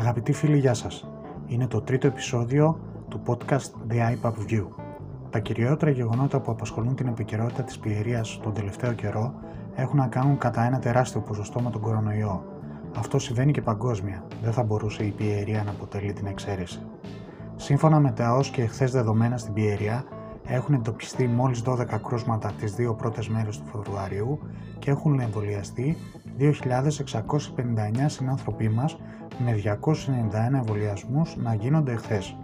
Αγαπητοί 0.00 0.32
φίλοι, 0.32 0.58
γεια 0.58 0.74
σας. 0.74 1.10
Είναι 1.46 1.66
το 1.66 1.80
τρίτο 1.80 2.06
επεισόδιο 2.06 2.80
του 3.08 3.22
podcast 3.26 3.92
The 3.92 3.96
iPad 3.96 4.32
View. 4.50 4.66
Τα 5.30 5.38
κυριότερα 5.38 5.90
γεγονότα 5.90 6.40
που 6.40 6.50
απασχολούν 6.50 6.94
την 6.94 7.06
επικαιρότητα 7.06 7.62
της 7.62 7.78
πιερίας 7.78 8.38
τον 8.42 8.52
τελευταίο 8.52 8.92
καιρό 8.92 9.34
έχουν 9.74 9.96
να 9.96 10.06
κάνουν 10.06 10.38
κατά 10.38 10.64
ένα 10.64 10.78
τεράστιο 10.78 11.20
ποσοστό 11.20 11.60
με 11.60 11.70
τον 11.70 11.80
κορονοϊό. 11.80 12.44
Αυτό 12.96 13.18
συμβαίνει 13.18 13.52
και 13.52 13.62
παγκόσμια. 13.62 14.24
Δεν 14.42 14.52
θα 14.52 14.62
μπορούσε 14.62 15.04
η 15.04 15.10
πιερία 15.10 15.62
να 15.62 15.70
αποτελεί 15.70 16.12
την 16.12 16.26
εξαίρεση. 16.26 16.80
Σύμφωνα 17.56 18.00
με 18.00 18.10
τα 18.10 18.34
ως 18.34 18.50
και 18.50 18.62
εχθέ 18.62 18.84
δεδομένα 18.84 19.36
στην 19.36 19.52
πιερία, 19.52 20.04
έχουν 20.50 20.74
εντοπιστεί 20.74 21.26
μόλις 21.26 21.62
12 21.66 21.84
κρούσματα 22.06 22.52
τις 22.52 22.74
δύο 22.74 22.94
πρώτες 22.94 23.28
μέρες 23.28 23.58
του 23.58 23.64
Φεβρουαρίου 23.72 24.38
και 24.78 24.90
έχουν 24.90 25.20
εμβολιαστεί 25.20 25.96
2.659 26.38 26.52
συνάνθρωποι 28.06 28.68
μας 28.68 28.98
με 29.44 29.52
291 29.52 30.54
εμβολιασμούς 30.54 31.36
να 31.36 31.54
γίνονται 31.54 31.92
εχθές, 31.92 32.36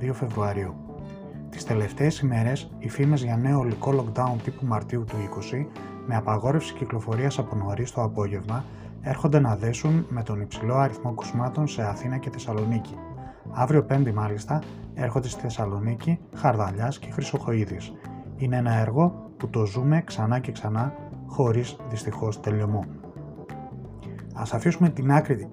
2 0.00 0.12
Φεβρουαρίου. 0.12 0.74
Τις 1.50 1.64
τελευταίες 1.64 2.18
ημέρες, 2.18 2.70
οι 2.78 2.88
φήμες 2.88 3.22
για 3.22 3.36
νέο 3.36 3.58
ολικό 3.58 3.92
lockdown 3.96 4.36
τύπου 4.44 4.66
Μαρτίου 4.66 5.04
του 5.04 5.16
20 5.16 5.66
με 6.06 6.16
απαγόρευση 6.16 6.74
κυκλοφορίας 6.74 7.38
από 7.38 7.56
νωρίς 7.56 7.90
το 7.90 8.02
απόγευμα 8.02 8.64
έρχονται 9.02 9.40
να 9.40 9.56
δέσουν 9.56 10.06
με 10.08 10.22
τον 10.22 10.40
υψηλό 10.40 10.74
αριθμό 10.74 11.12
κουσμάτων 11.12 11.68
σε 11.68 11.82
Αθήνα 11.82 12.18
και 12.18 12.30
Θεσσαλονίκη. 12.30 12.94
Αύριο 13.50 13.84
Πέμπτη 13.84 14.12
μάλιστα 14.12 14.62
έρχονται 14.94 15.28
στη 15.28 15.40
Θεσσαλονίκη 15.40 16.18
Χαρδαλιάς 16.34 16.98
και 16.98 17.10
Χρυσοχοίδης. 17.10 17.92
Είναι 18.36 18.56
ένα 18.56 18.72
έργο 18.72 19.30
που 19.36 19.48
το 19.48 19.66
ζούμε 19.66 20.02
ξανά 20.02 20.38
και 20.38 20.52
ξανά 20.52 20.94
χωρίς 21.26 21.76
δυστυχώς 21.88 22.40
τελειωμό. 22.40 22.84
Ας 24.34 24.54
αφήσουμε 24.54 24.88
την 24.88 25.12
άκρη 25.12 25.50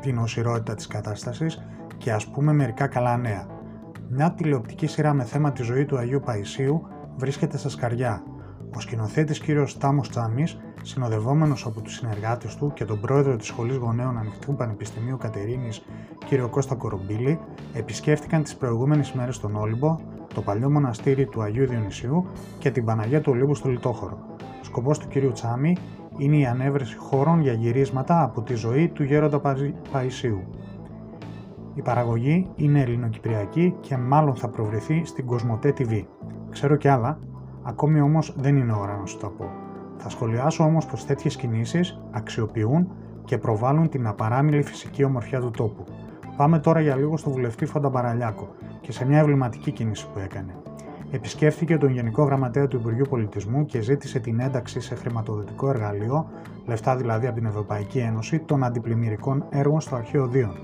την 0.00 0.18
οσιρότητα 0.18 0.74
της 0.74 0.86
κατάστασης 0.86 1.62
και 1.96 2.12
ας 2.12 2.26
πούμε 2.26 2.52
μερικά 2.52 2.86
καλά 2.86 3.16
νέα. 3.16 3.46
Μια 4.08 4.32
τηλεοπτική 4.32 4.86
σειρά 4.86 5.12
με 5.12 5.24
θέμα 5.24 5.52
τη 5.52 5.62
ζωή 5.62 5.84
του 5.84 5.96
Αγίου 5.96 6.20
Παϊσίου 6.20 6.86
βρίσκεται 7.16 7.58
στα 7.58 7.68
σκαριά. 7.68 8.22
Ο 8.76 8.80
σκηνοθέτης 8.80 9.40
κ. 9.40 9.44
Στάμος 9.64 10.08
Τσάμις, 10.08 10.58
συνοδευόμενος 10.82 11.66
από 11.66 11.80
τους 11.80 11.94
συνεργάτες 11.94 12.56
του 12.56 12.72
και 12.74 12.84
τον 12.84 13.00
πρόεδρο 13.00 13.36
της 13.36 13.46
Σχολής 13.46 13.76
Γονέων 13.76 14.18
Ανοιχτού 14.18 14.54
Πανεπιστημίου 14.54 15.16
Κατερίνης 15.16 15.84
κ. 16.28 16.50
Κώστα 16.50 16.74
Κορομπίλη, 16.74 17.38
επισκέφτηκαν 17.72 18.42
τις 18.42 18.56
προηγούμενες 18.56 19.12
μέρες 19.12 19.40
τον 19.40 19.56
Όλυμπο, 19.56 19.98
το 20.34 20.40
παλιό 20.40 20.70
μοναστήρι 20.70 21.26
του 21.26 21.42
Αγίου 21.42 21.66
Διονυσίου 21.66 22.26
και 22.58 22.70
την 22.70 22.84
Παναγία 22.84 23.20
του 23.20 23.32
Ολύμπου 23.32 23.54
στο 23.54 23.68
Λιτόχωρο. 23.68 24.18
Σκοπός 24.60 24.98
του 24.98 25.08
κ. 25.08 25.32
Τσάμι 25.32 25.76
είναι 26.16 26.36
η 26.36 26.46
ανέβρεση 26.46 26.96
χώρων 26.96 27.40
για 27.40 27.52
γυρίσματα 27.52 28.22
από 28.22 28.42
τη 28.42 28.54
ζωή 28.54 28.88
του 28.88 29.02
γέροντα 29.02 29.40
Παϊσίου. 29.92 30.42
Η 31.74 31.82
παραγωγή 31.82 32.48
είναι 32.56 32.80
ελληνοκυπριακή 32.80 33.74
και 33.80 33.96
μάλλον 33.96 34.36
θα 34.36 34.48
προβληθεί 34.48 35.02
στην 35.04 35.26
Κοσμοτέ 35.26 35.74
TV. 35.78 36.04
Ξέρω 36.50 36.76
κι 36.76 36.88
άλλα, 36.88 37.18
ακόμη 37.64 38.00
όμως 38.00 38.34
δεν 38.36 38.56
είναι 38.56 38.72
ώρα 38.72 38.96
να 38.96 39.06
σου 39.06 39.16
τα 39.16 39.28
πω. 39.28 39.50
Θα 39.96 40.08
σχολιάσω 40.08 40.64
όμως 40.64 40.86
πως 40.86 41.04
τέτοιες 41.04 41.36
κινήσεις 41.36 42.00
αξιοποιούν 42.10 42.88
και 43.24 43.38
προβάλλουν 43.38 43.88
την 43.88 44.06
απαράμιλη 44.06 44.62
φυσική 44.62 45.04
ομορφιά 45.04 45.40
του 45.40 45.50
τόπου. 45.50 45.84
Πάμε 46.36 46.58
τώρα 46.58 46.80
για 46.80 46.96
λίγο 46.96 47.16
στο 47.16 47.30
βουλευτή 47.30 47.66
Φανταμπαραλιάκο 47.66 48.48
και 48.80 48.92
σε 48.92 49.06
μια 49.06 49.18
εμβληματική 49.18 49.70
κίνηση 49.70 50.06
που 50.12 50.18
έκανε 50.18 50.54
επισκέφθηκε 51.14 51.78
τον 51.78 51.90
Γενικό 51.90 52.22
Γραμματέα 52.22 52.68
του 52.68 52.76
Υπουργείου 52.76 53.06
Πολιτισμού 53.08 53.64
και 53.64 53.80
ζήτησε 53.80 54.18
την 54.18 54.40
ένταξη 54.40 54.80
σε 54.80 54.94
χρηματοδοτικό 54.94 55.68
εργαλείο, 55.68 56.30
λεφτά 56.66 56.96
δηλαδή 56.96 57.26
από 57.26 57.36
την 57.36 57.46
Ευρωπαϊκή 57.46 57.98
Ένωση, 57.98 58.38
των 58.38 58.64
αντιπλημμυρικών 58.64 59.44
έργων 59.50 59.80
στο 59.80 59.96
αρχαίο 59.96 60.26
Δίον. 60.26 60.56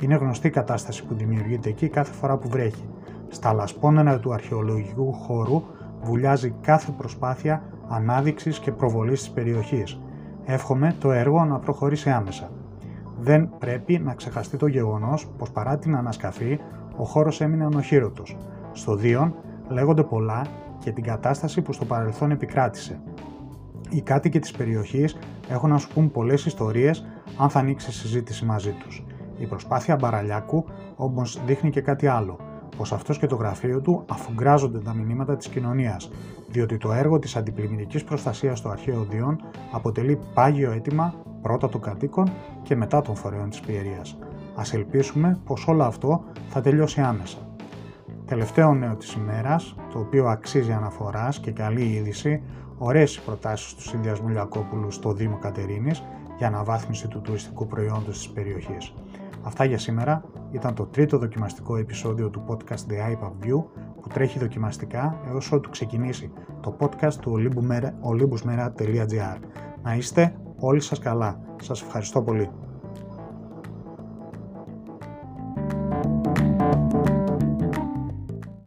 Είναι 0.00 0.14
γνωστή 0.14 0.46
η 0.46 0.50
κατάσταση 0.50 1.04
που 1.04 1.14
δημιουργείται 1.14 1.68
εκεί 1.68 1.88
κάθε 1.88 2.12
φορά 2.12 2.36
που 2.36 2.48
βρέχει. 2.48 2.88
Στα 3.28 3.52
λασπόνενα 3.52 4.18
του 4.18 4.32
αρχαιολογικού 4.32 5.12
χώρου 5.12 5.62
βουλιάζει 6.02 6.54
κάθε 6.60 6.92
προσπάθεια 6.96 7.62
ανάδειξης 7.88 8.58
και 8.58 8.72
προβολής 8.72 9.20
της 9.20 9.30
περιοχής. 9.30 10.00
Εύχομαι 10.44 10.94
το 10.98 11.12
έργο 11.12 11.44
να 11.44 11.58
προχωρήσει 11.58 12.10
άμεσα. 12.10 12.50
Δεν 13.18 13.50
πρέπει 13.58 13.98
να 13.98 14.14
ξεχαστεί 14.14 14.56
το 14.56 14.66
γεγονός 14.66 15.28
πως 15.38 15.50
παρά 15.50 15.78
την 15.78 15.96
ανασκαφή, 15.96 16.58
ο 16.96 17.04
χώρος 17.04 17.40
έμεινε 17.40 17.64
ανοχήρωτος. 17.64 18.36
Στο 18.72 18.94
Δίον 18.94 19.34
λέγονται 19.68 20.02
πολλά 20.02 20.46
και 20.78 20.90
την 20.90 21.04
κατάσταση 21.04 21.62
που 21.62 21.72
στο 21.72 21.84
παρελθόν 21.84 22.30
επικράτησε. 22.30 23.00
Οι 23.90 24.00
κάτοικοι 24.00 24.38
της 24.38 24.50
περιοχής 24.50 25.18
έχουν 25.48 25.70
να 25.70 25.78
σου 25.78 25.88
πούν 25.94 26.10
πολλές 26.10 26.46
ιστορίες 26.46 27.06
αν 27.38 27.50
θα 27.50 27.58
ανοίξει 27.58 27.92
συζήτηση 27.92 28.44
μαζί 28.44 28.70
τους. 28.70 29.04
Η 29.38 29.46
προσπάθεια 29.46 29.96
Μπαραλιάκου 29.96 30.64
όμως 30.96 31.42
δείχνει 31.46 31.70
και 31.70 31.80
κάτι 31.80 32.06
άλλο, 32.06 32.38
πως 32.76 32.92
αυτός 32.92 33.18
και 33.18 33.26
το 33.26 33.36
γραφείο 33.36 33.80
του 33.80 34.04
αφουγκράζονται 34.08 34.78
τα 34.78 34.94
μηνύματα 34.94 35.36
της 35.36 35.48
κοινωνίας, 35.48 36.10
διότι 36.48 36.76
το 36.76 36.92
έργο 36.92 37.18
της 37.18 37.36
αντιπλημμυρικής 37.36 38.04
προστασίας 38.04 38.58
στο 38.58 38.68
αρχαίο 38.68 39.06
Διόν 39.10 39.40
αποτελεί 39.72 40.18
πάγιο 40.34 40.72
αίτημα 40.72 41.14
πρώτα 41.42 41.68
των 41.68 41.80
κατοίκων 41.80 42.32
και 42.62 42.76
μετά 42.76 43.02
των 43.02 43.16
φορέων 43.16 43.50
της 43.50 43.60
πιερίας. 43.60 44.18
Ας 44.54 44.74
ελπίσουμε 44.74 45.38
πως 45.44 45.66
όλο 45.68 45.84
αυτό 45.84 46.24
θα 46.48 46.60
τελειώσει 46.60 47.00
άμεσα. 47.00 47.38
Τελευταίο 48.26 48.74
νέο 48.74 48.96
της 48.96 49.12
ημέρας, 49.12 49.74
το 49.92 49.98
οποίο 49.98 50.26
αξίζει 50.26 50.72
αναφοράς 50.72 51.40
και 51.40 51.50
καλή 51.50 51.84
είδηση, 51.84 52.42
ωραίες 52.78 53.16
οι 53.16 53.20
προτάσεις 53.20 53.74
του 53.74 53.82
Συνδυασμού 53.82 54.28
Λιακόπουλου 54.28 54.90
στο 54.90 55.12
Δήμο 55.12 55.38
Κατερίνης 55.38 56.02
για 56.38 56.46
αναβάθμιση 56.46 57.08
του 57.08 57.20
τουριστικού 57.20 57.66
προϊόντος 57.66 58.16
της 58.18 58.30
περιοχής. 58.30 58.94
Αυτά 59.42 59.64
για 59.64 59.78
σήμερα 59.78 60.24
ήταν 60.52 60.74
το 60.74 60.86
τρίτο 60.86 61.18
δοκιμαστικό 61.18 61.76
επεισόδιο 61.76 62.30
του 62.30 62.44
podcast 62.48 62.92
The 62.92 63.12
iPad 63.12 63.46
View 63.46 63.64
που 64.00 64.08
τρέχει 64.12 64.38
δοκιμαστικά 64.38 65.20
έως 65.26 65.52
ότου 65.52 65.70
ξεκινήσει 65.70 66.32
το 66.60 66.76
podcast 66.80 67.14
του 67.14 67.52
olympusmera.gr. 68.02 69.38
Να 69.82 69.94
είστε 69.94 70.34
όλοι 70.58 70.80
σας 70.80 70.98
καλά. 70.98 71.40
Σας 71.62 71.82
ευχαριστώ 71.82 72.22
πολύ. 72.22 72.50